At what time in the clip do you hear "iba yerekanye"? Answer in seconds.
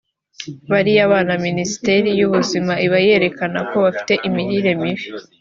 2.85-3.59